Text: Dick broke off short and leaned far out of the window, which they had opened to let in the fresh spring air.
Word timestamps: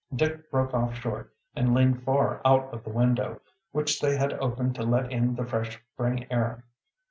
Dick 0.15 0.49
broke 0.49 0.73
off 0.73 0.95
short 0.95 1.31
and 1.55 1.75
leaned 1.75 2.01
far 2.01 2.41
out 2.43 2.73
of 2.73 2.83
the 2.83 2.89
window, 2.89 3.39
which 3.71 3.99
they 4.01 4.17
had 4.17 4.33
opened 4.33 4.73
to 4.73 4.81
let 4.81 5.11
in 5.11 5.35
the 5.35 5.45
fresh 5.45 5.79
spring 5.93 6.25
air. 6.31 6.65